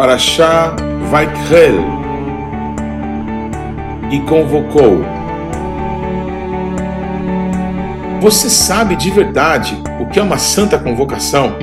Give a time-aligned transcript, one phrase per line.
[0.00, 0.74] Parashá
[1.10, 1.84] Vaikrel
[4.10, 5.04] e convocou.
[8.22, 11.54] Você sabe de verdade o que é uma santa convocação?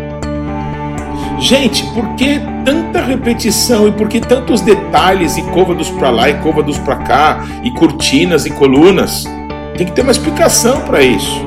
[1.39, 6.35] Gente, por que tanta repetição e por que tantos detalhes e côvados para lá e
[6.35, 9.25] côvados para cá e cortinas e colunas?
[9.75, 11.43] Tem que ter uma explicação para isso.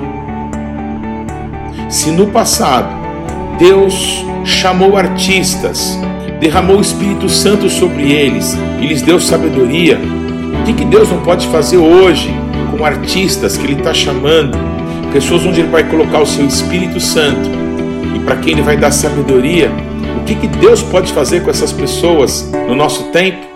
[1.89, 2.89] Se no passado
[3.61, 5.97] Deus chamou artistas,
[6.41, 10.01] derramou o Espírito Santo sobre eles e lhes deu sabedoria,
[10.61, 12.31] o que, que Deus não pode fazer hoje
[12.71, 14.57] com artistas que Ele está chamando,
[15.13, 17.51] pessoas onde Ele vai colocar o seu Espírito Santo
[18.17, 19.71] e para quem Ele vai dar sabedoria?
[20.19, 23.47] O que, que Deus pode fazer com essas pessoas no nosso tempo?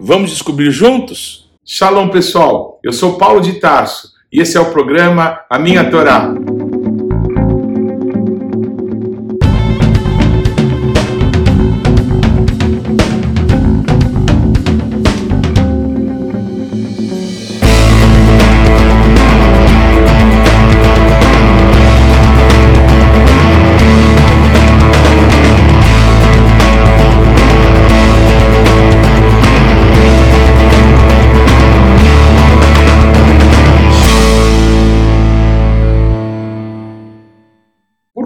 [0.00, 1.48] Vamos descobrir juntos?
[1.64, 2.80] Shalom, pessoal.
[2.82, 6.34] Eu sou Paulo de Tarso e esse é o programa A Minha Torá.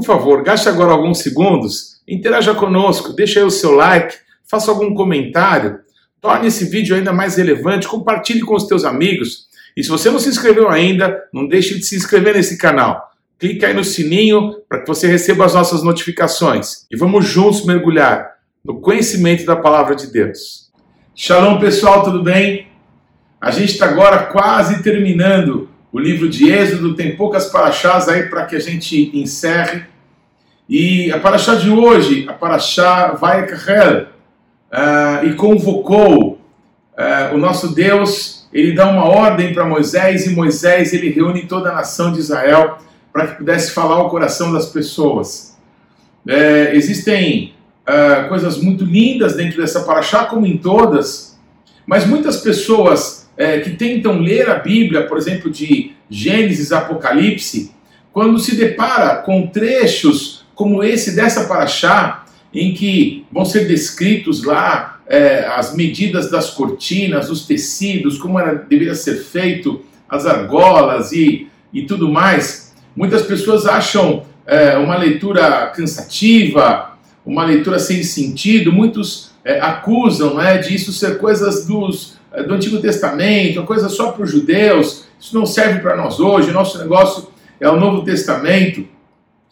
[0.02, 4.92] Por favor, gaste agora alguns segundos, interaja conosco, deixe aí o seu like, faça algum
[4.94, 5.78] comentário,
[6.20, 9.46] torne esse vídeo ainda mais relevante, compartilhe com os teus amigos.
[9.76, 13.12] E se você não se inscreveu ainda, não deixe de se inscrever nesse canal.
[13.38, 16.84] Clique aí no sininho para que você receba as nossas notificações.
[16.90, 18.32] E vamos juntos mergulhar
[18.64, 20.68] no conhecimento da palavra de Deus.
[21.14, 22.66] Shalom, pessoal, tudo bem?
[23.40, 28.46] A gente está agora quase terminando o livro de Êxodo, tem poucas paraxás aí para
[28.46, 29.91] que a gente encerre.
[30.68, 34.06] E a paraxá de hoje, a paraxá Vaikachel,
[34.72, 36.38] uh, e convocou
[36.96, 41.70] uh, o nosso Deus, ele dá uma ordem para Moisés, e Moisés ele reúne toda
[41.70, 42.78] a nação de Israel
[43.12, 45.58] para que pudesse falar ao coração das pessoas.
[46.26, 47.54] Uh, existem
[48.28, 51.36] coisas muito lindas dentro dessa paraxá, como em todas,
[51.84, 53.28] mas muitas pessoas
[53.64, 57.72] que tentam ler a Bíblia, por exemplo, de Gênesis, Apocalipse,
[58.12, 65.00] quando se depara com trechos como esse dessa paraxá, em que vão ser descritos lá
[65.06, 71.48] é, as medidas das cortinas, os tecidos, como era, deveria ser feito, as argolas e,
[71.72, 72.72] e tudo mais.
[72.94, 76.92] Muitas pessoas acham é, uma leitura cansativa,
[77.24, 82.54] uma leitura sem sentido, muitos é, acusam né, de isso ser coisas dos, é, do
[82.54, 87.28] Antigo Testamento, coisa só para os judeus, isso não serve para nós hoje, nosso negócio
[87.60, 88.84] é o Novo Testamento.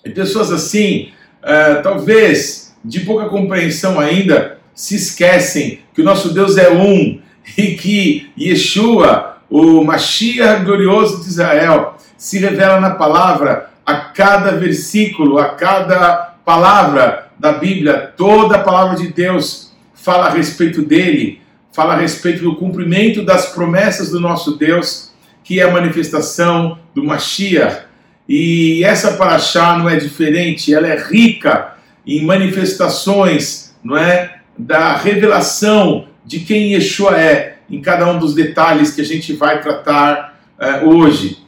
[0.04, 1.10] E pessoas assim,
[1.42, 7.20] uh, talvez de pouca compreensão ainda, se esquecem que o nosso Deus é um
[7.56, 15.38] e que Yeshua, o Mashiach glorioso de Israel, se revela na palavra a cada versículo,
[15.38, 21.40] a cada palavra da Bíblia, toda a palavra de Deus fala a respeito dele,
[21.72, 25.12] fala a respeito do cumprimento das promessas do nosso Deus,
[25.44, 27.84] que é a manifestação do Mashiach,
[28.32, 31.74] e essa paraxá não é diferente, ela é rica
[32.06, 38.92] em manifestações, não é, da revelação de quem Yeshua é, em cada um dos detalhes
[38.92, 41.38] que a gente vai tratar uh, hoje.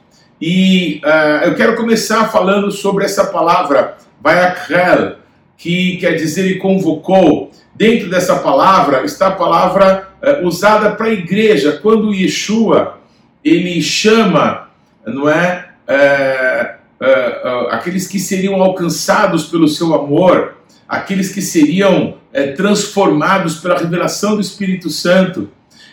[0.40, 5.18] E uh, eu quero começar falando sobre essa palavra, Vayakrel,
[5.56, 7.52] que quer dizer ele convocou.
[7.76, 12.98] Dentro dessa palavra está a palavra uh, usada para a igreja, quando Yeshua
[13.44, 14.68] ele chama,
[15.06, 20.56] não é, é, é, é, aqueles que seriam alcançados pelo seu amor,
[20.88, 25.50] aqueles que seriam é, transformados pela revelação do Espírito Santo,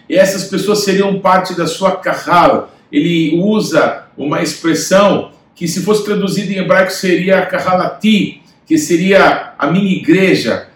[0.08, 2.74] e essas pessoas seriam parte da sua carral.
[2.92, 9.68] Ele usa uma expressão que, se fosse traduzida em hebraico, seria carralati, que seria a
[9.68, 10.68] minha igreja.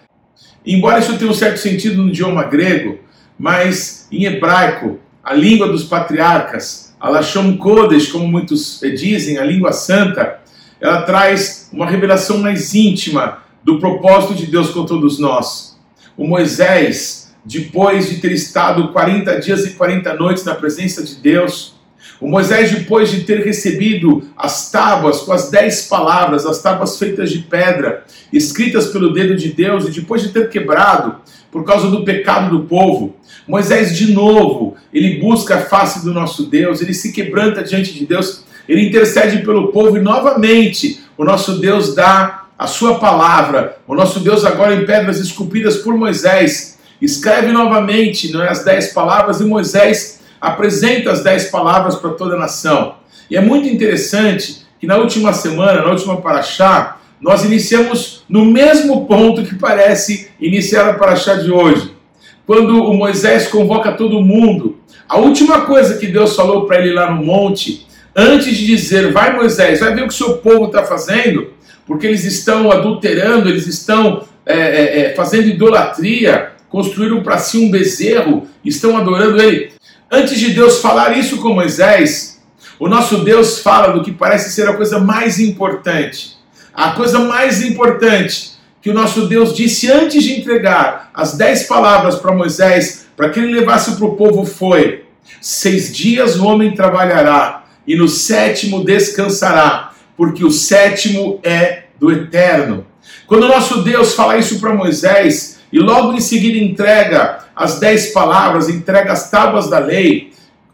[0.65, 2.99] Embora isso tenha um certo sentido no idioma grego,
[3.37, 9.73] mas em hebraico, a língua dos patriarcas, a Lashon Kodesh, como muitos dizem, a língua
[9.73, 10.39] santa,
[10.79, 15.77] ela traz uma revelação mais íntima do propósito de Deus com todos nós.
[16.15, 21.75] O Moisés, depois de ter estado 40 dias e 40 noites na presença de Deus,
[22.23, 27.29] o Moisés, depois de ter recebido as tábuas com as dez palavras, as tábuas feitas
[27.29, 31.17] de pedra, escritas pelo dedo de Deus, e depois de ter quebrado
[31.51, 36.45] por causa do pecado do povo, Moisés, de novo, ele busca a face do nosso
[36.45, 41.59] Deus, ele se quebranta diante de Deus, ele intercede pelo povo e novamente o nosso
[41.59, 43.79] Deus dá a sua palavra.
[43.85, 48.93] O nosso Deus agora em pedras esculpidas por Moisés escreve novamente não é, as dez
[48.93, 52.95] palavras e Moisés apresenta as dez palavras para toda a nação.
[53.31, 59.05] E é muito interessante que na última semana, na última paraxá, nós iniciamos no mesmo
[59.05, 61.93] ponto que parece iniciar a paraxá de hoje.
[62.45, 67.09] Quando o Moisés convoca todo mundo, a última coisa que Deus falou para ele lá
[67.09, 71.53] no monte, antes de dizer, vai Moisés, vai ver o que seu povo está fazendo,
[71.87, 77.71] porque eles estão adulterando, eles estão é, é, é fazendo idolatria, construíram para si um
[77.71, 79.71] bezerro, estão adorando ele.
[80.15, 82.39] Antes de Deus falar isso com Moisés,
[82.77, 86.37] o nosso Deus fala do que parece ser a coisa mais importante.
[86.71, 92.17] A coisa mais importante que o nosso Deus disse antes de entregar as dez palavras
[92.17, 95.03] para Moisés, para que ele levasse para o povo, foi:
[95.41, 102.85] Seis dias o homem trabalhará, e no sétimo descansará, porque o sétimo é do eterno.
[103.25, 108.11] Quando o nosso Deus fala isso para Moisés, e logo em seguida entrega as dez
[108.13, 110.31] palavras, entrega as tábuas da lei,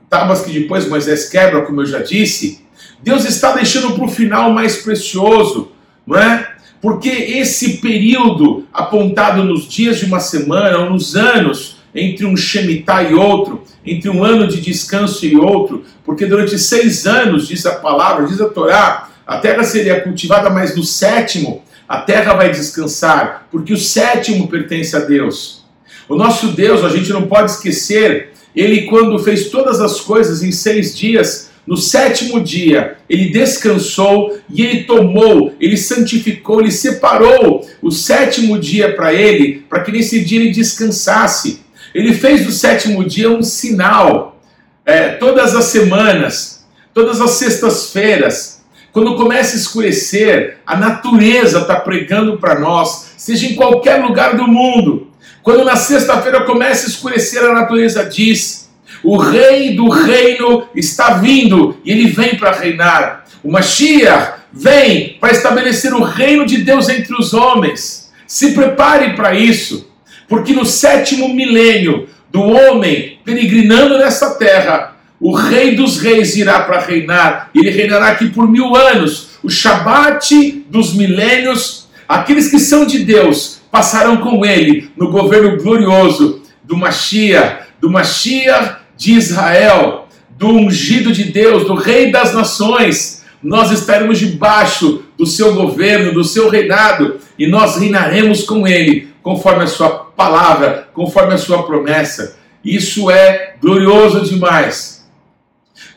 [0.09, 2.65] tábuas que depois Moisés quebra, como eu já disse.
[3.01, 5.71] Deus está deixando para o final mais precioso,
[6.05, 6.45] não é?
[6.81, 13.03] Porque esse período apontado nos dias de uma semana ou nos anos entre um Shemitah
[13.03, 17.75] e outro, entre um ano de descanso e outro, porque durante seis anos, diz a
[17.75, 23.47] palavra, diz a Torá, a terra seria cultivada, mas no sétimo a terra vai descansar,
[23.50, 25.65] porque o sétimo pertence a Deus.
[26.07, 30.51] O nosso Deus, a gente não pode esquecer, ele, quando fez todas as coisas em
[30.51, 37.89] seis dias, no sétimo dia, ele descansou e ele tomou, ele santificou, ele separou o
[37.89, 41.62] sétimo dia para ele, para que nesse dia ele descansasse.
[41.94, 44.39] Ele fez do sétimo dia um sinal.
[44.85, 48.58] É, todas as semanas, todas as sextas-feiras,
[48.91, 54.47] quando começa a escurecer, a natureza está pregando para nós, seja em qualquer lugar do
[54.47, 55.07] mundo.
[55.44, 58.69] Quando na sexta-feira começa a escurecer, a natureza diz:
[59.03, 63.25] o rei do reino está vindo e ele vem para reinar.
[63.44, 68.12] O Mashiach vem para estabelecer o reino de Deus entre os homens.
[68.27, 69.89] Se prepare para isso,
[70.27, 76.80] porque no sétimo milênio do homem peregrinando nessa terra, o Rei dos Reis irá para
[76.80, 79.31] reinar, ele reinará aqui por mil anos.
[79.44, 86.42] O Shabat dos milênios, aqueles que são de Deus, passarão com ele no governo glorioso
[86.63, 90.07] do Mashiach, do Mashiach de Israel,
[90.38, 93.25] do ungido de Deus, do Rei das Nações.
[93.44, 99.63] Nós estaremos debaixo do seu governo, do seu reinado, e nós reinaremos com ele, conforme
[99.63, 102.38] a sua palavra, conforme a sua promessa.
[102.63, 104.98] Isso é glorioso demais.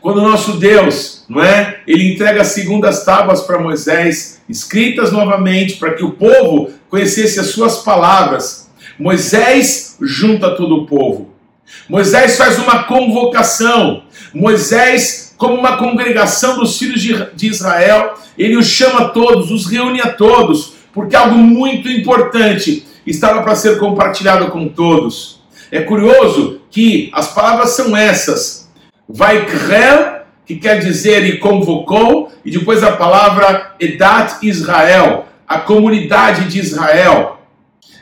[0.01, 1.81] Quando o nosso Deus, não é?
[1.87, 7.49] Ele entrega as segundas tábuas para Moisés, escritas novamente para que o povo conhecesse as
[7.49, 8.71] suas palavras.
[8.99, 11.33] Moisés junta todo o povo.
[11.89, 14.03] Moisés faz uma convocação.
[14.35, 20.01] Moisés, como uma congregação dos filhos de Israel, ele os chama a todos, os reúne
[20.01, 25.41] a todos, porque algo muito importante estava para ser compartilhado com todos.
[25.71, 28.62] É curioso que as palavras são essas:
[29.13, 36.49] vai Vaikrel, que quer dizer e convocou, e depois a palavra Edat Israel, a comunidade
[36.49, 37.41] de Israel.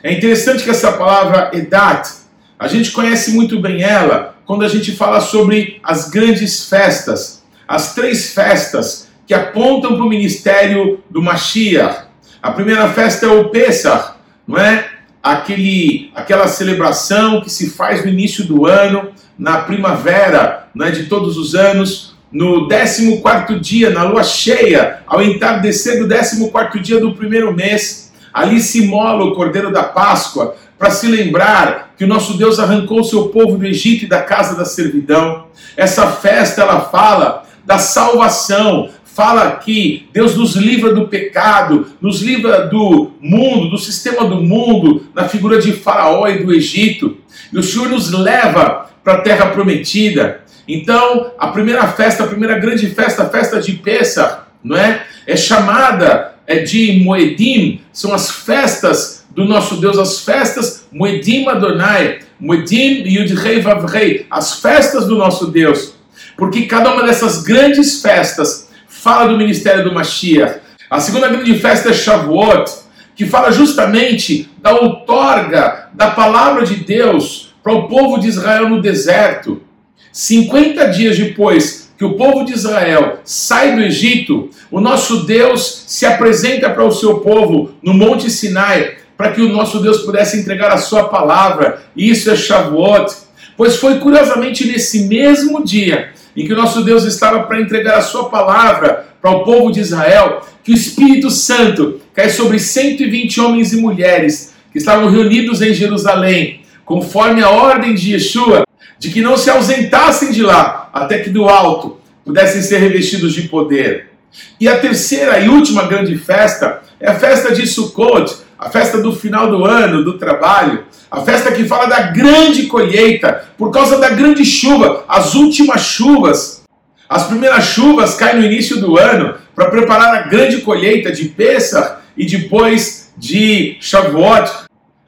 [0.01, 2.09] É interessante que essa palavra Edat,
[2.57, 7.93] a gente conhece muito bem ela quando a gente fala sobre as grandes festas, as
[7.93, 12.05] três festas que apontam para o ministério do Mashiach.
[12.41, 14.13] A primeira festa é o Pesach,
[14.47, 14.89] não é?
[15.21, 21.37] Aquele, aquela celebração que se faz no início do ano, na primavera né, de todos
[21.37, 27.53] os anos, no 14 dia, na lua cheia, ao entardecer do 14 dia do primeiro
[27.53, 32.57] mês, ali se mola o cordeiro da Páscoa, para se lembrar que o nosso Deus
[32.57, 35.45] arrancou o seu povo do Egito e da casa da servidão.
[35.77, 38.89] Essa festa ela fala da salvação,
[39.21, 45.05] fala que Deus nos livra do pecado, nos livra do mundo, do sistema do mundo,
[45.13, 47.17] na figura de Faraó e do Egito.
[47.53, 50.41] E o Senhor nos leva para a terra prometida.
[50.67, 55.03] Então, a primeira festa, a primeira grande festa, a festa de Pesach, não é?
[55.27, 62.21] É chamada é de Moedim, são as festas do nosso Deus, as festas Moedim Adonai,
[62.39, 65.93] Moedim Yudhei Vavrei, as festas do nosso Deus.
[66.35, 68.70] Porque cada uma dessas grandes festas
[69.01, 70.59] fala do ministério do Mashiach.
[70.87, 72.71] A segunda grande festa é Shavuot,
[73.15, 78.79] que fala justamente da outorga da palavra de Deus para o povo de Israel no
[78.79, 79.63] deserto.
[80.11, 86.05] 50 dias depois que o povo de Israel sai do Egito, o nosso Deus se
[86.05, 90.71] apresenta para o seu povo no Monte Sinai, para que o nosso Deus pudesse entregar
[90.71, 91.81] a sua palavra.
[91.97, 93.15] Isso é Shavuot.
[93.57, 98.01] Pois foi curiosamente nesse mesmo dia em que o nosso Deus estava para entregar a
[98.01, 103.73] sua palavra para o povo de Israel, que o Espírito Santo cai sobre 120 homens
[103.73, 108.63] e mulheres que estavam reunidos em Jerusalém, conforme a ordem de Yeshua,
[108.97, 113.43] de que não se ausentassem de lá, até que do alto pudessem ser revestidos de
[113.43, 114.11] poder.
[114.59, 119.11] E a terceira e última grande festa é a festa de Sukkot, a festa do
[119.11, 124.11] final do ano, do trabalho, a festa que fala da grande colheita, por causa da
[124.11, 126.61] grande chuva, as últimas chuvas.
[127.09, 131.97] As primeiras chuvas caem no início do ano para preparar a grande colheita de Pesach
[132.15, 134.51] e depois de Shavuot.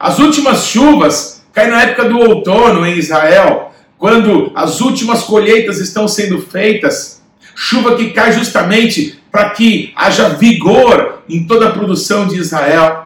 [0.00, 6.08] As últimas chuvas caem na época do outono em Israel, quando as últimas colheitas estão
[6.08, 7.22] sendo feitas.
[7.54, 13.03] Chuva que cai justamente para que haja vigor em toda a produção de Israel.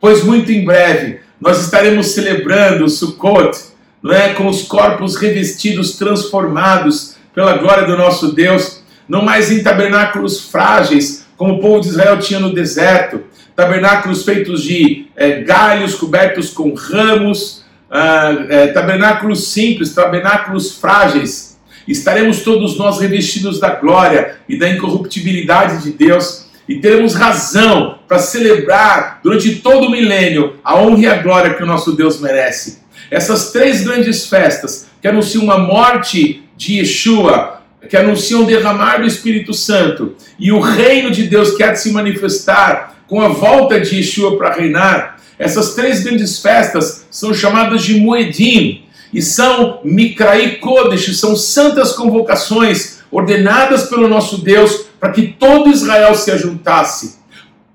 [0.00, 3.58] Pois muito em breve nós estaremos celebrando Sukkot,
[4.02, 4.34] não é?
[4.34, 11.26] com os corpos revestidos, transformados pela glória do nosso Deus, não mais em tabernáculos frágeis,
[11.36, 13.22] como o povo de Israel tinha no deserto,
[13.56, 21.58] tabernáculos feitos de é, galhos cobertos com ramos, ah, é, tabernáculos simples, tabernáculos frágeis.
[21.88, 28.18] Estaremos todos nós revestidos da glória e da incorruptibilidade de Deus e teremos razão para
[28.18, 32.80] celebrar durante todo o milênio a honra e a glória que o nosso Deus merece.
[33.08, 39.06] Essas três grandes festas que anunciam a morte de Yeshua, que anunciam o derramar do
[39.06, 43.78] Espírito Santo e o reino de Deus que há de se manifestar com a volta
[43.78, 50.56] de Yeshua para reinar, essas três grandes festas são chamadas de Moedim e são Mikrai
[50.56, 57.19] Kodesh, são santas convocações ordenadas pelo nosso Deus para que todo Israel se ajuntasse.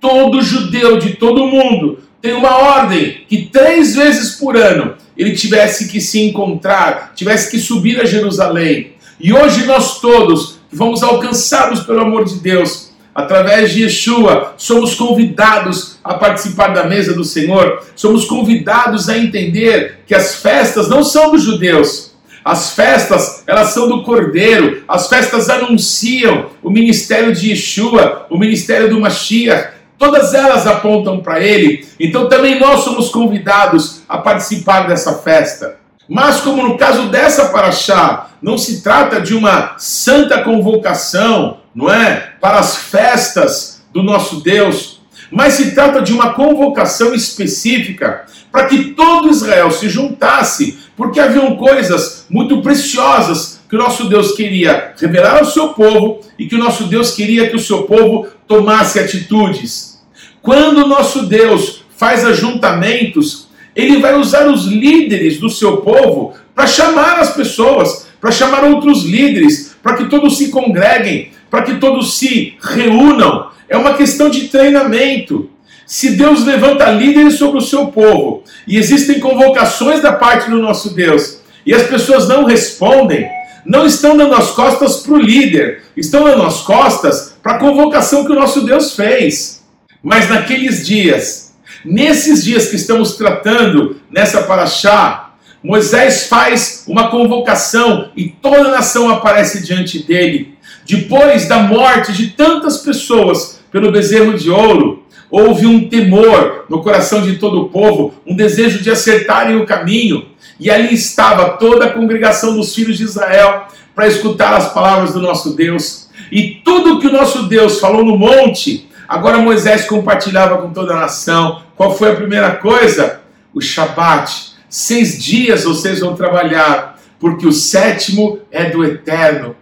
[0.07, 5.87] Todo judeu de todo mundo tem uma ordem que três vezes por ano ele tivesse
[5.87, 8.91] que se encontrar, tivesse que subir a Jerusalém.
[9.19, 14.93] E hoje nós todos, que fomos alcançados pelo amor de Deus, através de Yeshua, somos
[14.93, 21.03] convidados a participar da mesa do Senhor, somos convidados a entender que as festas não
[21.03, 24.83] são dos judeus, as festas, elas são do Cordeiro.
[24.87, 29.73] As festas anunciam o ministério de Yeshua, o ministério do Mashiach.
[29.97, 31.87] Todas elas apontam para ele.
[31.99, 35.77] Então também nós somos convidados a participar dessa festa.
[36.07, 42.33] Mas como no caso dessa paraxá, não se trata de uma santa convocação, não é?
[42.39, 48.91] Para as festas do nosso Deus, mas se trata de uma convocação específica para que
[48.91, 55.39] todo Israel se juntasse porque haviam coisas muito preciosas que o nosso Deus queria revelar
[55.39, 59.99] ao seu povo e que o nosso Deus queria que o seu povo tomasse atitudes.
[60.41, 66.65] Quando o nosso Deus faz ajuntamentos, ele vai usar os líderes do seu povo para
[66.67, 72.17] chamar as pessoas, para chamar outros líderes, para que todos se congreguem, para que todos
[72.17, 73.49] se reúnam.
[73.67, 75.49] É uma questão de treinamento.
[75.85, 80.95] Se Deus levanta líderes sobre o seu povo e existem convocações da parte do nosso
[80.95, 83.27] Deus e as pessoas não respondem,
[83.65, 88.25] não estão dando as costas para o líder, estão dando as costas para a convocação
[88.25, 89.63] que o nosso Deus fez.
[90.03, 98.29] Mas naqueles dias, nesses dias que estamos tratando nessa paraxá, Moisés faz uma convocação e
[98.29, 100.55] toda a nação aparece diante dele.
[100.85, 107.21] Depois da morte de tantas pessoas pelo bezerro de ouro, houve um temor no coração
[107.21, 110.25] de todo o povo, um desejo de acertarem o caminho,
[110.59, 115.21] e ali estava toda a congregação dos filhos de Israel para escutar as palavras do
[115.21, 116.09] nosso Deus.
[116.31, 121.01] E tudo que o nosso Deus falou no monte, agora Moisés compartilhava com toda a
[121.01, 121.61] nação.
[121.75, 123.21] Qual foi a primeira coisa?
[123.53, 124.53] O Shabat.
[124.69, 129.55] Seis dias vocês vão trabalhar, porque o sétimo é do eterno.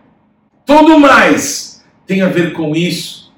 [0.65, 3.31] Tudo mais tem a ver com isso.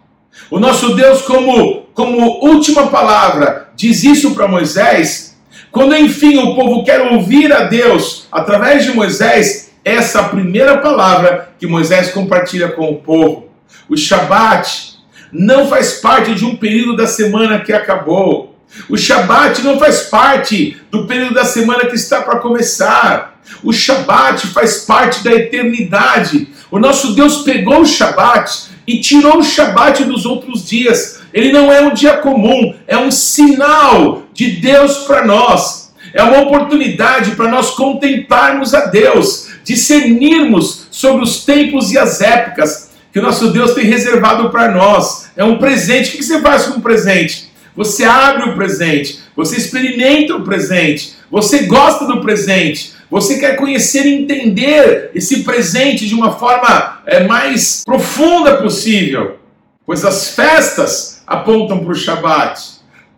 [0.49, 5.37] O nosso Deus, como como última palavra, diz isso para Moisés,
[5.71, 11.65] quando enfim o povo quer ouvir a Deus através de Moisés, essa primeira palavra que
[11.65, 13.49] Moisés compartilha com o povo.
[13.87, 14.95] O Shabat
[15.31, 18.55] não faz parte de um período da semana que acabou.
[18.89, 23.39] O Shabat não faz parte do período da semana que está para começar.
[23.63, 26.49] O Shabat faz parte da eternidade.
[26.69, 31.69] O nosso Deus pegou o Shabat e tirou o Shabat dos outros dias ele não
[31.69, 35.93] é um dia comum, é um sinal de Deus para nós.
[36.13, 42.91] É uma oportunidade para nós contemplarmos a Deus, discernirmos sobre os tempos e as épocas
[43.11, 45.29] que o nosso Deus tem reservado para nós.
[45.35, 46.15] É um presente.
[46.15, 47.51] O que você faz com o presente?
[47.75, 54.05] Você abre o presente, você experimenta o presente, você gosta do presente, você quer conhecer
[54.05, 59.37] e entender esse presente de uma forma é, mais profunda possível,
[59.85, 62.61] pois as festas apontam para o Shabat.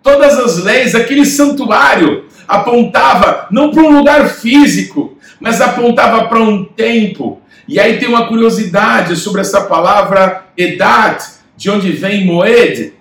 [0.02, 6.64] Todas as leis, aquele santuário apontava não para um lugar físico, mas apontava para um
[6.64, 7.42] tempo.
[7.68, 11.22] E aí tem uma curiosidade sobre essa palavra Edat,
[11.58, 12.94] de onde vem Moed,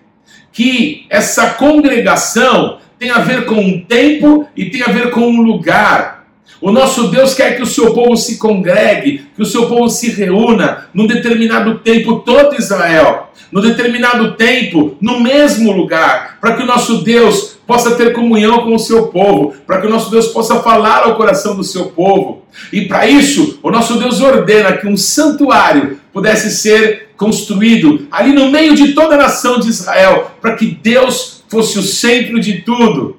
[0.53, 5.43] que essa congregação tem a ver com um tempo e tem a ver com um
[5.43, 6.16] lugar.
[6.61, 10.11] O nosso Deus quer que o seu povo se congregue, que o seu povo se
[10.11, 16.67] reúna num determinado tempo, todo Israel, num determinado tempo, no mesmo lugar, para que o
[16.67, 20.61] nosso Deus possa ter comunhão com o seu povo, para que o nosso Deus possa
[20.61, 22.43] falar ao coração do seu povo.
[22.73, 28.51] E para isso, o nosso Deus ordena que um santuário pudesse ser construído ali no
[28.51, 33.16] meio de toda a nação de Israel, para que Deus fosse o centro de tudo.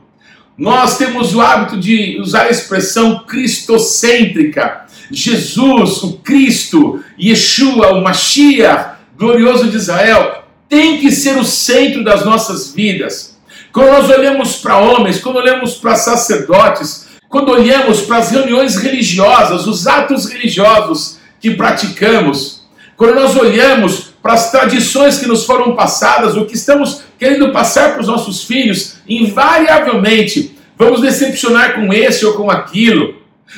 [0.58, 4.88] Nós temos o hábito de usar a expressão cristocêntrica.
[5.12, 12.26] Jesus, o Cristo, Yeshua, o Mashiach, glorioso de Israel, tem que ser o centro das
[12.26, 13.38] nossas vidas.
[13.72, 19.68] Quando nós olhamos para homens, quando olhamos para sacerdotes, quando olhamos para as reuniões religiosas,
[19.68, 22.64] os atos religiosos que praticamos,
[22.96, 27.94] quando nós olhamos para as tradições que nos foram passadas, o que estamos querendo passar
[27.94, 33.16] para os nossos filhos, invariavelmente vamos decepcionar com esse ou com aquilo.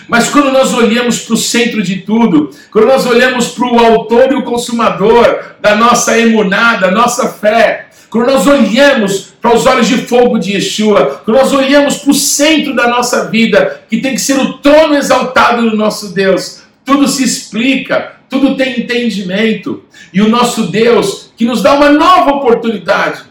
[0.07, 4.31] Mas quando nós olhamos para o centro de tudo, quando nós olhamos para o autor
[4.31, 9.87] e o consumador da nossa emuná, da nossa fé, quando nós olhamos para os olhos
[9.87, 14.13] de fogo de Yeshua, quando nós olhamos para o centro da nossa vida, que tem
[14.13, 19.83] que ser o trono exaltado do nosso Deus, tudo se explica, tudo tem entendimento.
[20.13, 23.21] E o nosso Deus, que nos dá uma nova oportunidade.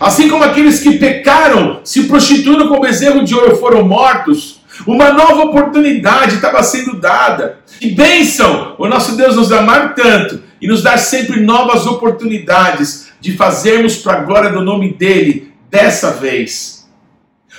[0.00, 5.44] Assim como aqueles que pecaram, se prostituindo com bezerro de ouro foram mortos, uma nova
[5.44, 7.60] oportunidade estava sendo dada.
[7.80, 8.74] Que bênção!
[8.78, 14.14] O nosso Deus nos amar tanto e nos dar sempre novas oportunidades de fazermos para
[14.14, 16.86] a glória do nome dele dessa vez.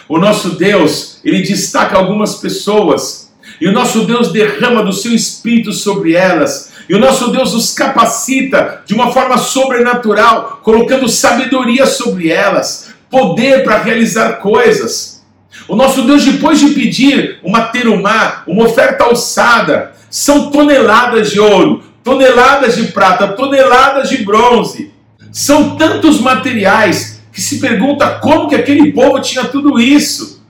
[0.08, 5.74] O nosso Deus, ele destaca algumas pessoas e o nosso Deus derrama do seu espírito
[5.74, 12.30] sobre elas e o nosso Deus os capacita de uma forma sobrenatural, colocando sabedoria sobre
[12.30, 15.26] elas, poder para realizar coisas.
[15.68, 21.84] O nosso Deus, depois de pedir uma terumá, uma oferta alçada, são toneladas de ouro,
[22.04, 24.94] toneladas de prata, toneladas de bronze.
[25.32, 30.42] São tantos materiais que se pergunta como que aquele povo tinha tudo isso.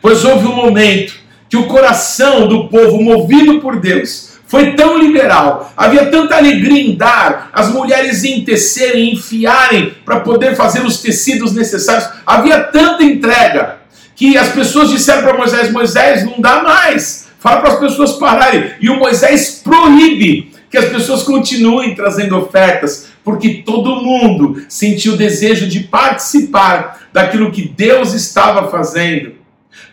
[0.00, 1.14] Pois houve um momento
[1.48, 6.94] que o coração do povo, movido por Deus, foi tão liberal, havia tanta alegria em
[6.94, 13.78] dar, as mulheres em tecerem, enfiarem para poder fazer os tecidos necessários, havia tanta entrega
[14.14, 18.70] que as pessoas disseram para Moisés: Moisés, não dá mais, fala para as pessoas pararem.
[18.80, 25.16] E o Moisés proíbe que as pessoas continuem trazendo ofertas, porque todo mundo sentiu o
[25.16, 29.34] desejo de participar daquilo que Deus estava fazendo.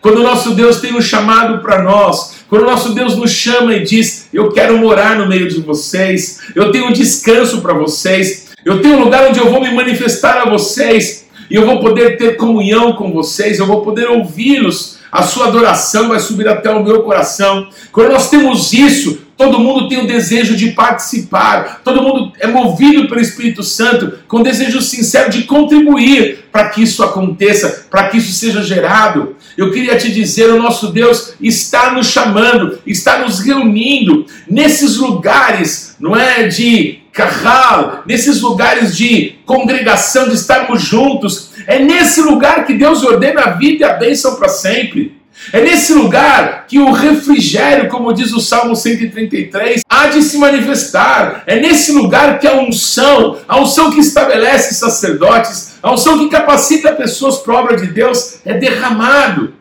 [0.02, 3.84] Quando o nosso Deus tem um chamado para nós, quando nosso Deus nos chama e
[3.84, 8.82] diz: Eu quero morar no meio de vocês, eu tenho um descanso para vocês, eu
[8.82, 12.38] tenho um lugar onde eu vou me manifestar a vocês, e eu vou poder ter
[12.38, 17.04] comunhão com vocês, eu vou poder ouvi-los, a sua adoração vai subir até o meu
[17.04, 17.70] coração.
[17.92, 23.08] Quando nós temos isso, todo mundo tem o desejo de participar, todo mundo é movido
[23.08, 28.32] pelo Espírito Santo com desejo sincero de contribuir para que isso aconteça, para que isso
[28.34, 29.36] seja gerado.
[29.58, 35.96] Eu queria te dizer, o nosso Deus está nos chamando, está nos reunindo nesses lugares,
[36.00, 41.52] não é de carral, nesses lugares de congregação, de estarmos juntos.
[41.68, 45.16] É nesse lugar que Deus ordena a vida e a bênção para sempre.
[45.52, 51.44] É nesse lugar que o refrigério, como diz o Salmo 133, há de se manifestar.
[51.46, 56.94] É nesse lugar que a unção, a unção que estabelece sacerdotes, a unção que capacita
[56.94, 59.54] pessoas para a obra de Deus, é derramado.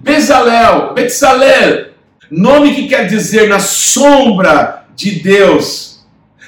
[0.00, 1.88] Bezalel, Betzalel,
[2.30, 6.04] nome que quer dizer na sombra de Deus,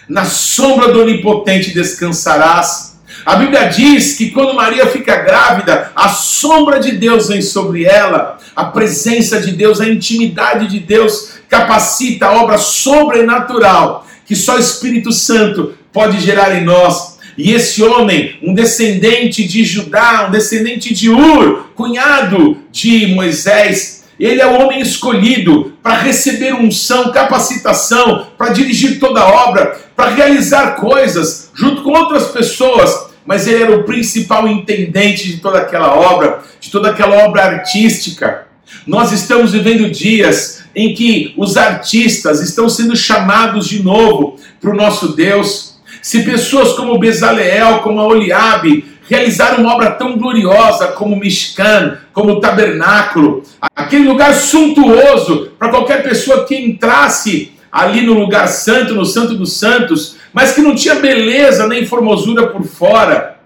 [0.08, 2.87] na sombra do Onipotente descansarás.
[3.28, 8.38] A Bíblia diz que quando Maria fica grávida, a sombra de Deus vem sobre ela,
[8.56, 14.58] a presença de Deus, a intimidade de Deus capacita a obra sobrenatural que só o
[14.58, 17.18] Espírito Santo pode gerar em nós.
[17.36, 24.40] E esse homem, um descendente de Judá, um descendente de Ur, cunhado de Moisés, ele
[24.40, 30.76] é o homem escolhido para receber unção, capacitação, para dirigir toda a obra, para realizar
[30.76, 36.42] coisas junto com outras pessoas, mas ele era o principal intendente de toda aquela obra,
[36.58, 38.46] de toda aquela obra artística.
[38.86, 44.74] Nós estamos vivendo dias em que os artistas estão sendo chamados de novo para o
[44.74, 45.78] nosso Deus.
[46.00, 52.32] Se pessoas como Bezaleel, como Oliabe, realizaram uma obra tão gloriosa como o Mishkan, como
[52.32, 53.42] o tabernáculo,
[53.76, 59.58] aquele lugar suntuoso para qualquer pessoa que entrasse ali no lugar santo, no Santo dos
[59.58, 63.40] Santos, mas que não tinha beleza nem formosura por fora.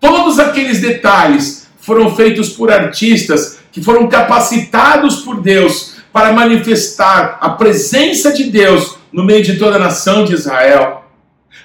[0.00, 7.50] Todos aqueles detalhes foram feitos por artistas que foram capacitados por Deus para manifestar a
[7.50, 11.04] presença de Deus no meio de toda a nação de Israel.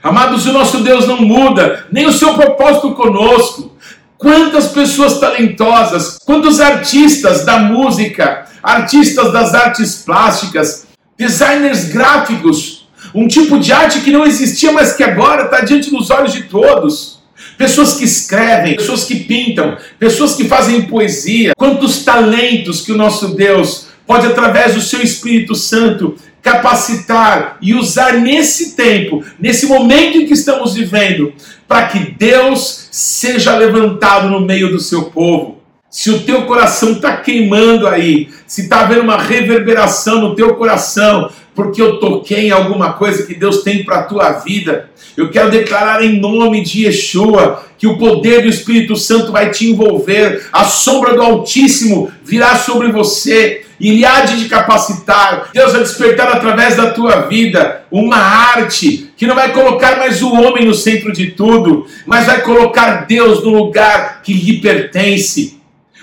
[0.03, 3.75] Amados, o nosso Deus não muda, nem o seu propósito conosco.
[4.19, 10.85] Quantas pessoas talentosas, quantos artistas da música, artistas das artes plásticas,
[11.17, 12.78] designers gráficos,
[13.13, 16.43] um tipo de arte que não existia, mas que agora está diante dos olhos de
[16.43, 17.19] todos.
[17.57, 21.53] Pessoas que escrevem, pessoas que pintam, pessoas que fazem poesia.
[21.57, 28.13] Quantos talentos que o nosso Deus pode, através do seu Espírito Santo, capacitar e usar
[28.13, 31.33] nesse tempo, nesse momento em que estamos vivendo,
[31.67, 35.59] para que Deus seja levantado no meio do seu povo.
[35.89, 41.31] Se o teu coração está queimando aí, se está havendo uma reverberação no teu coração,
[41.53, 45.51] porque eu toquei em alguma coisa que Deus tem para a tua vida, eu quero
[45.51, 50.63] declarar em nome de Yeshua que o poder do Espírito Santo vai te envolver, a
[50.63, 55.49] sombra do Altíssimo virá sobre você e lhe há de capacitar.
[55.53, 60.33] Deus vai despertar através da tua vida uma arte que não vai colocar mais o
[60.33, 65.58] homem no centro de tudo, mas vai colocar Deus no lugar que lhe pertence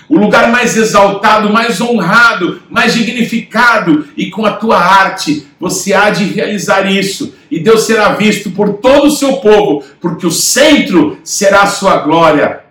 [0.09, 6.09] o lugar mais exaltado, mais honrado, mais dignificado, e com a tua arte você há
[6.09, 11.17] de realizar isso, e Deus será visto por todo o seu povo, porque o centro
[11.23, 12.61] será a sua glória.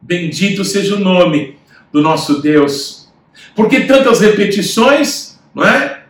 [0.00, 1.58] Bendito seja o nome
[1.92, 3.08] do nosso Deus.
[3.54, 6.02] Por que tantas repetições, não é?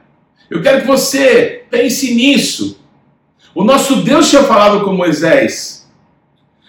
[0.51, 2.81] Eu quero que você pense nisso.
[3.55, 5.89] O nosso Deus tinha falado com Moisés.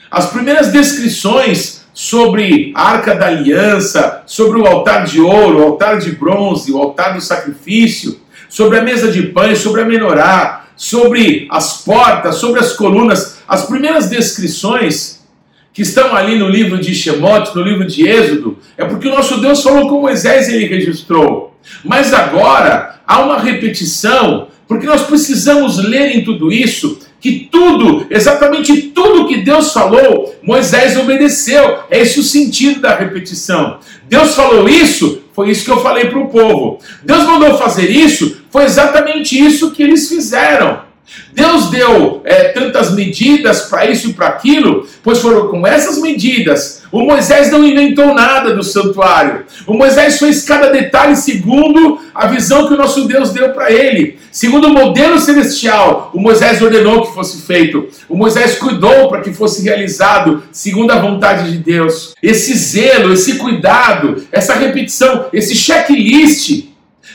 [0.10, 5.98] As primeiras descrições sobre a arca da aliança, sobre o altar de ouro, o altar
[5.98, 11.48] de bronze, o altar do sacrifício, sobre a mesa de pães, sobre a menorá, sobre
[11.50, 15.26] as portas, sobre as colunas, as primeiras descrições
[15.74, 19.42] que estão ali no livro de Shemot, no livro de Êxodo, é porque o nosso
[19.42, 21.58] Deus falou com Moisés e ele registrou.
[21.84, 28.82] Mas agora há uma repetição, porque nós precisamos ler em tudo isso que tudo, exatamente
[28.94, 31.80] tudo que Deus falou, Moisés obedeceu.
[31.90, 33.80] É esse o sentido da repetição.
[34.08, 36.80] Deus falou isso, foi isso que eu falei para o povo.
[37.04, 40.88] Deus mandou fazer isso, foi exatamente isso que eles fizeram.
[41.34, 46.77] Deus deu é, tantas medidas para isso e para aquilo, pois foram com essas medidas.
[46.92, 49.46] O Moisés não inventou nada do santuário.
[49.66, 54.18] O Moisés fez cada detalhe segundo a visão que o nosso Deus deu para ele.
[54.32, 57.88] Segundo o modelo celestial, o Moisés ordenou que fosse feito.
[58.08, 62.16] O Moisés cuidou para que fosse realizado segundo a vontade de Deus.
[62.24, 66.68] Esse zelo, esse cuidado, essa repetição, esse checklist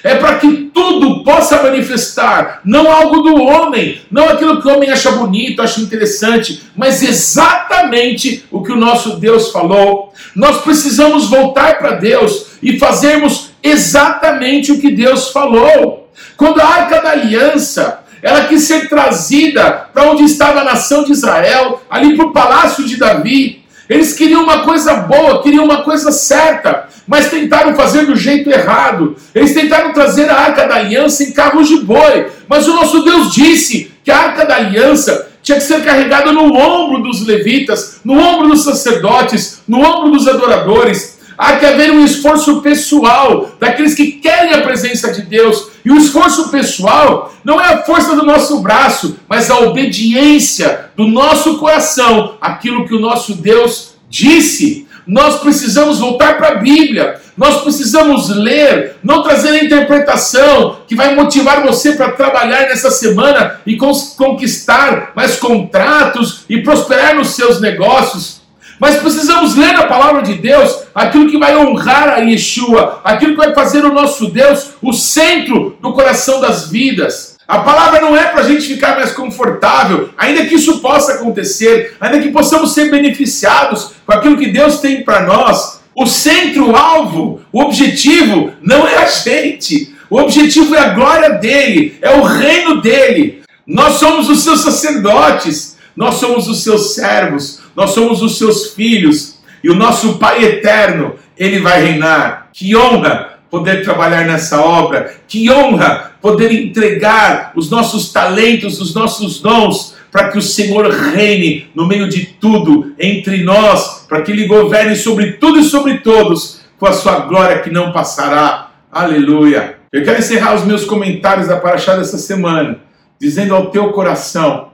[0.02, 4.90] é para que tudo possa manifestar, não algo do homem, não aquilo que o homem
[4.90, 10.12] acha bonito, acha interessante, mas exatamente o que o nosso Deus falou.
[10.34, 16.10] Nós precisamos voltar para Deus e fazermos exatamente o que Deus falou.
[16.36, 21.10] Quando a arca da aliança ela quis ser trazida para onde estava a nação de
[21.10, 23.61] Israel, ali para o palácio de Davi.
[23.92, 29.14] Eles queriam uma coisa boa, queriam uma coisa certa, mas tentaram fazer do jeito errado.
[29.34, 33.34] Eles tentaram trazer a arca da aliança em carros de boi, mas o nosso Deus
[33.34, 38.18] disse que a arca da aliança tinha que ser carregada no ombro dos levitas, no
[38.18, 41.18] ombro dos sacerdotes, no ombro dos adoradores.
[41.42, 45.70] Há que haver um esforço pessoal daqueles que querem a presença de Deus.
[45.84, 51.08] E o esforço pessoal não é a força do nosso braço, mas a obediência do
[51.08, 54.86] nosso coração àquilo que o nosso Deus disse.
[55.04, 57.20] Nós precisamos voltar para a Bíblia.
[57.36, 63.58] Nós precisamos ler, não trazer a interpretação que vai motivar você para trabalhar nessa semana
[63.66, 68.41] e conquistar mais contratos e prosperar nos seus negócios.
[68.82, 73.36] Mas precisamos ler a palavra de Deus, aquilo que vai honrar a Yeshua, aquilo que
[73.36, 77.36] vai fazer o nosso Deus o centro do coração das vidas.
[77.46, 81.96] A palavra não é para a gente ficar mais confortável, ainda que isso possa acontecer,
[82.00, 85.80] ainda que possamos ser beneficiados com aquilo que Deus tem para nós.
[85.94, 89.94] O centro, o alvo, o objetivo não é a gente.
[90.10, 93.42] O objetivo é a glória dele, é o reino dele.
[93.64, 99.38] Nós somos os seus sacerdotes, nós somos os seus servos, nós somos os seus filhos
[99.62, 102.48] e o nosso Pai eterno, ele vai reinar.
[102.52, 109.40] Que honra poder trabalhar nessa obra, que honra poder entregar os nossos talentos, os nossos
[109.40, 114.46] dons para que o Senhor reine no meio de tudo, entre nós, para que Ele
[114.46, 118.72] governe sobre tudo e sobre todos, com a sua glória que não passará.
[118.90, 119.76] Aleluia.
[119.90, 122.80] Eu quero encerrar os meus comentários da Paraxá dessa semana,
[123.18, 124.71] dizendo ao teu coração: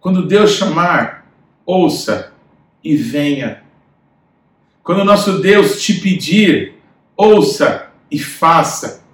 [0.00, 1.26] quando Deus chamar,
[1.64, 2.32] ouça
[2.82, 3.62] e venha.
[4.82, 6.74] Quando o nosso Deus te pedir,
[7.16, 9.04] ouça e faça.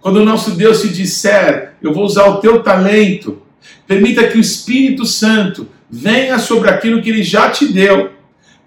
[0.00, 3.42] Quando o nosso Deus te disser, eu vou usar o teu talento,
[3.86, 8.10] Permita que o Espírito Santo venha sobre aquilo que ele já te deu,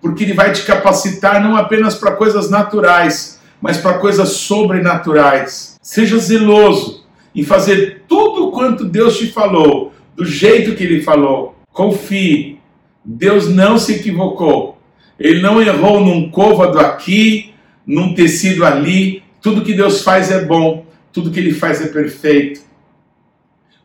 [0.01, 5.78] porque ele vai te capacitar não apenas para coisas naturais, mas para coisas sobrenaturais.
[5.82, 11.55] Seja zeloso em fazer tudo quanto Deus te falou, do jeito que ele falou.
[11.75, 12.57] Confie.
[13.03, 14.77] Deus não se equivocou.
[15.19, 17.53] Ele não errou num côvado aqui,
[17.85, 19.21] num tecido ali.
[19.41, 22.61] Tudo que Deus faz é bom, tudo que ele faz é perfeito.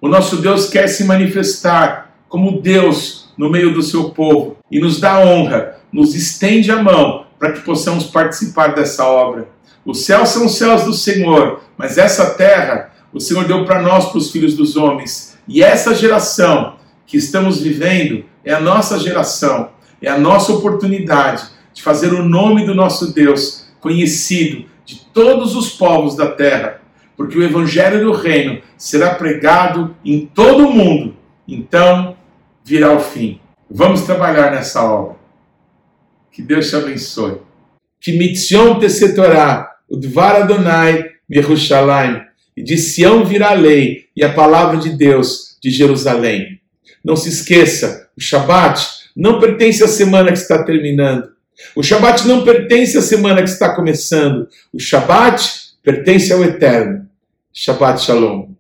[0.00, 5.00] O nosso Deus quer se manifestar como Deus no meio do seu povo e nos
[5.00, 9.48] dá honra, nos estende a mão para que possamos participar dessa obra.
[9.84, 14.06] Os céus são os céus do Senhor, mas essa terra o Senhor deu para nós,
[14.10, 15.36] para os filhos dos homens.
[15.48, 16.78] E essa geração
[17.10, 19.70] que estamos vivendo é a nossa geração,
[20.00, 21.44] é a nossa oportunidade
[21.74, 26.80] de fazer o nome do nosso Deus conhecido de todos os povos da terra
[27.20, 31.14] porque o evangelho do reino será pregado em todo o mundo.
[31.46, 32.16] Então
[32.64, 33.38] virá o fim.
[33.70, 35.16] Vamos trabalhar nessa obra.
[36.32, 37.42] Que Deus te abençoe.
[38.00, 42.22] Que mitzion tesetorá, o dvar Adonai, Yerushalayim.
[42.56, 46.59] E de Sião virá a lei e a palavra de Deus de Jerusalém.
[47.02, 48.86] Não se esqueça, o Shabat
[49.16, 51.30] não pertence à semana que está terminando.
[51.74, 54.46] O Shabat não pertence à semana que está começando.
[54.72, 55.42] O Shabat
[55.82, 57.06] pertence ao Eterno.
[57.54, 58.50] Shabbat Shalom.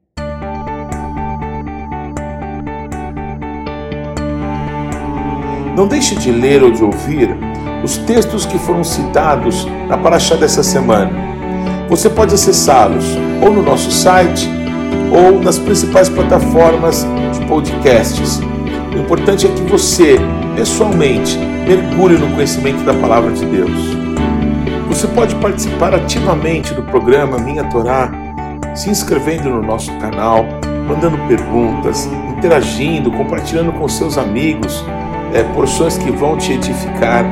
[5.76, 7.28] Não deixe de ler ou de ouvir
[7.84, 11.12] os textos que foram citados na Paraxá dessa semana.
[11.90, 13.04] Você pode acessá-los
[13.42, 14.48] ou no nosso site
[15.12, 18.40] ou nas principais plataformas de podcasts.
[18.94, 20.16] O importante é que você,
[20.56, 23.70] pessoalmente, mergulhe no conhecimento da palavra de Deus.
[24.88, 28.10] Você pode participar ativamente do programa Minha Torá
[28.74, 30.44] se inscrevendo no nosso canal,
[30.86, 34.84] mandando perguntas, interagindo, compartilhando com seus amigos
[35.32, 37.24] é, porções que vão te edificar.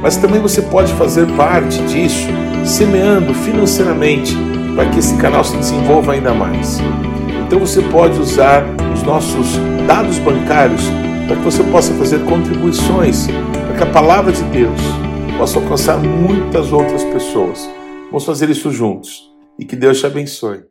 [0.00, 2.28] Mas também você pode fazer parte disso,
[2.64, 4.36] semeando financeiramente
[4.74, 6.78] para que esse canal se desenvolva ainda mais.
[7.46, 8.64] Então você pode usar
[9.06, 10.82] nossos dados bancários
[11.28, 14.80] para que você possa fazer contribuições para que a palavra de Deus
[15.38, 17.70] possa alcançar muitas outras pessoas.
[18.06, 20.64] Vamos fazer isso juntos e que Deus te abençoe.